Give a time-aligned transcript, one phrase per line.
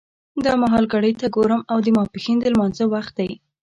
[0.45, 3.31] دا مهال ګړۍ ته ګورم او د ماسپښین د لمانځه وخت دی.